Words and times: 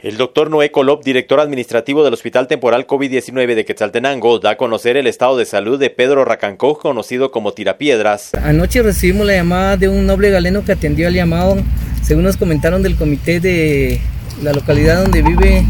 El 0.00 0.16
doctor 0.16 0.48
Noé 0.48 0.70
Colop, 0.70 1.02
director 1.02 1.40
administrativo 1.40 2.04
del 2.04 2.14
Hospital 2.14 2.46
Temporal 2.46 2.86
COVID-19 2.86 3.56
de 3.56 3.64
Quetzaltenango, 3.64 4.38
da 4.38 4.50
a 4.50 4.56
conocer 4.56 4.96
el 4.96 5.08
estado 5.08 5.36
de 5.36 5.44
salud 5.44 5.76
de 5.76 5.90
Pedro 5.90 6.24
Racancó, 6.24 6.78
conocido 6.78 7.32
como 7.32 7.52
Tirapiedras. 7.52 8.32
Anoche 8.34 8.80
recibimos 8.84 9.26
la 9.26 9.32
llamada 9.32 9.76
de 9.76 9.88
un 9.88 10.06
noble 10.06 10.30
galeno 10.30 10.64
que 10.64 10.70
atendió 10.70 11.08
al 11.08 11.14
llamado, 11.14 11.56
según 12.04 12.22
nos 12.22 12.36
comentaron 12.36 12.84
del 12.84 12.94
comité 12.94 13.40
de 13.40 14.00
la 14.40 14.52
localidad 14.52 15.02
donde 15.02 15.20
vive 15.20 15.64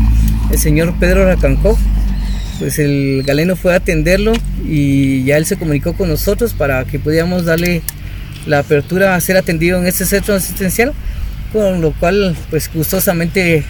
el 0.52 0.58
señor 0.58 0.92
Pedro 1.00 1.24
Racancó. 1.24 1.78
Pues 2.58 2.78
el 2.78 3.22
galeno 3.22 3.56
fue 3.56 3.72
a 3.72 3.76
atenderlo 3.76 4.34
y 4.62 5.24
ya 5.24 5.38
él 5.38 5.46
se 5.46 5.58
comunicó 5.58 5.94
con 5.94 6.10
nosotros 6.10 6.52
para 6.52 6.84
que 6.84 6.98
pudiéramos 6.98 7.46
darle 7.46 7.80
la 8.44 8.58
apertura 8.58 9.14
a 9.14 9.20
ser 9.22 9.38
atendido 9.38 9.78
en 9.78 9.86
este 9.86 10.04
centro 10.04 10.34
asistencial, 10.34 10.92
con 11.50 11.80
lo 11.80 11.92
cual 11.92 12.36
pues 12.50 12.70
gustosamente 12.70 13.64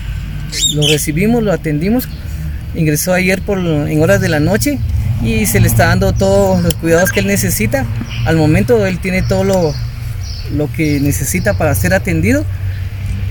lo 0.75 0.89
recibimos, 0.89 1.43
lo 1.43 1.53
atendimos. 1.53 2.09
Ingresó 2.75 3.13
ayer 3.13 3.41
por, 3.43 3.59
en 3.59 4.03
horas 4.03 4.21
de 4.21 4.29
la 4.29 4.41
noche 4.41 4.79
y 5.23 5.47
se 5.47 5.61
le 5.61 5.69
está 5.69 5.87
dando 5.87 6.13
todos 6.13 6.63
los 6.63 6.75
cuidados 6.75 7.13
que 7.13 7.21
él 7.21 7.27
necesita. 7.27 7.87
Al 8.27 8.37
momento 8.37 8.87
él 8.87 8.99
tiene 8.99 9.23
todo 9.23 9.45
lo, 9.45 9.75
lo 10.55 10.73
que 10.73 11.01
necesita 11.01 11.55
para 11.55 11.75
ser 11.75 11.95
atendido 11.95 12.45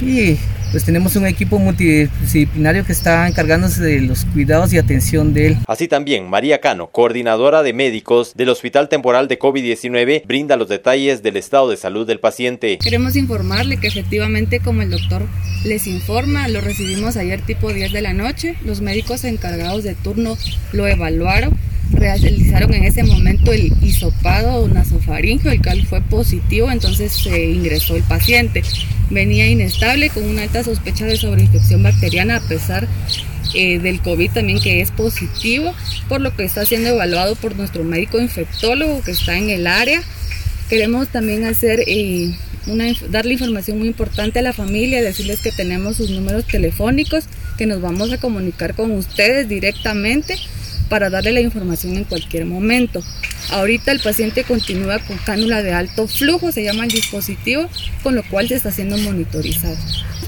y 0.02 0.38
pues 0.71 0.84
tenemos 0.84 1.16
un 1.16 1.26
equipo 1.26 1.59
multidisciplinario 1.59 2.85
que 2.85 2.91
está 2.91 3.27
encargándose 3.27 3.84
de 3.84 4.02
los 4.02 4.25
cuidados 4.25 4.73
y 4.73 4.77
atención 4.77 5.34
de 5.34 5.48
él. 5.48 5.58
Así 5.67 5.88
también, 5.88 6.30
María 6.30 6.59
Cano, 6.59 6.88
coordinadora 6.88 7.63
de 7.63 7.73
médicos 7.73 8.34
del 8.35 8.49
Hospital 8.49 8.89
Temporal 8.89 9.27
de 9.27 9.39
COVID-19, 9.39 10.23
brinda 10.25 10.58
los 10.58 10.67
detalles 10.67 11.23
del 11.23 11.38
estado 11.38 11.70
de 11.70 11.77
salud 11.77 12.05
del 12.05 12.20
paciente. 12.20 12.77
Queremos 12.80 13.16
informarle 13.16 13.77
que 13.77 13.88
efectivamente, 13.88 14.59
como 14.59 14.81
el 14.81 14.91
doctor 14.91 15.23
les 15.63 15.88
informa, 15.88 16.48
lo 16.48 16.61
recibimos 16.61 17.17
ayer 17.17 17.41
tipo 17.41 17.72
10 17.72 17.91
de 17.91 18.02
la 18.02 18.13
noche, 18.13 18.55
los 18.63 18.81
médicos 18.81 19.23
encargados 19.23 19.84
de 19.84 19.95
turno 19.95 20.38
lo 20.73 20.88
evaluaron 20.88 21.58
realizaron 21.91 22.73
en 22.73 22.83
ese 22.83 23.03
momento 23.03 23.52
el 23.52 23.71
hisopado 23.81 24.67
nasofaringeo, 24.67 25.52
el 25.52 25.61
cual 25.61 25.85
fue 25.85 26.02
positivo, 26.02 26.71
entonces 26.71 27.11
se 27.11 27.45
ingresó 27.45 27.95
el 27.95 28.03
paciente. 28.03 28.63
Venía 29.09 29.47
inestable 29.47 30.09
con 30.09 30.23
una 30.23 30.43
alta 30.43 30.63
sospecha 30.63 31.05
de 31.05 31.17
sobreinfección 31.17 31.83
bacteriana 31.83 32.38
a 32.38 32.41
pesar 32.41 32.88
eh, 33.53 33.80
del 33.80 34.02
COVID 34.02 34.31
también 34.31 34.59
que 34.59 34.81
es 34.81 34.91
positivo, 34.91 35.73
por 36.09 36.21
lo 36.21 36.35
que 36.35 36.43
está 36.43 36.65
siendo 36.65 36.89
evaluado 36.89 37.35
por 37.35 37.55
nuestro 37.55 37.83
médico 37.83 38.19
infectólogo 38.19 39.02
que 39.02 39.11
está 39.11 39.38
en 39.38 39.49
el 39.49 39.67
área. 39.67 40.02
Queremos 40.69 41.08
también 41.08 41.45
hacer 41.45 41.81
eh, 41.88 42.35
darle 43.09 43.33
información 43.33 43.77
muy 43.77 43.88
importante 43.88 44.39
a 44.39 44.41
la 44.41 44.52
familia, 44.52 45.02
decirles 45.02 45.39
que 45.39 45.52
tenemos 45.52 45.95
sus 45.95 46.09
números 46.09 46.45
telefónicos, 46.45 47.23
que 47.58 47.65
nos 47.65 47.81
vamos 47.81 48.11
a 48.11 48.17
comunicar 48.17 48.75
con 48.75 48.91
ustedes 48.91 49.47
directamente 49.47 50.35
para 50.89 51.09
darle 51.09 51.31
la 51.31 51.41
información 51.41 51.95
en 51.95 52.03
cualquier 52.03 52.45
momento. 52.45 53.02
Ahorita 53.52 53.91
el 53.91 53.99
paciente 53.99 54.43
continúa 54.43 54.99
con 54.99 55.17
cánula 55.17 55.63
de 55.63 55.73
alto 55.73 56.07
flujo, 56.07 56.52
se 56.52 56.63
llama 56.63 56.83
el 56.83 56.91
dispositivo, 56.91 57.69
con 58.03 58.16
lo 58.16 58.23
cual 58.30 58.47
se 58.47 58.55
está 58.55 58.71
siendo 58.71 58.97
monitorizado. 58.97 59.77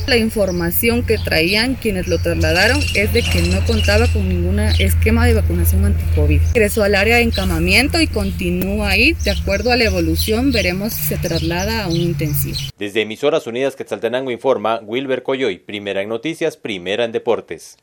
La 0.08 0.18
información 0.18 1.06
que 1.06 1.20
traían 1.20 1.76
quienes 1.76 2.08
lo 2.08 2.18
trasladaron 2.18 2.80
es 2.96 3.14
de 3.14 3.22
que 3.22 3.44
no 3.44 3.64
contaba 3.66 4.08
con 4.08 4.28
ningún 4.28 4.60
esquema 4.60 5.28
de 5.28 5.36
vacunación 5.36 5.86
anti-COVID. 5.86 6.42
Ingresó 6.48 6.84
al 6.84 6.96
área 6.96 7.18
de 7.18 7.24
encamamiento 7.24 8.02
y 8.02 8.08
continúa 8.08 8.90
ahí. 8.90 9.16
De 9.24 9.32
acuerdo 9.32 9.72
a 9.72 9.76
la 9.76 9.84
evolución, 9.84 10.52
veremos 10.52 10.94
si 10.94 11.04
se 11.04 11.18
traslada 11.18 11.84
a 11.84 11.88
un 11.90 11.98
intensivo. 11.98 12.58
Desde 12.80 13.02
Emisoras 13.02 13.46
Unidas 13.46 13.76
Quetzaltenango 13.76 14.32
informa 14.32 14.80
Wilber 14.80 15.22
Coyoy, 15.22 15.60
primera 15.60 16.02
en 16.02 16.10
noticias, 16.10 16.58
primera 16.58 17.06
en 17.06 17.12
deportes. 17.12 17.78